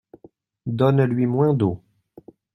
[0.65, 1.83] Donne-lui moins d’eau.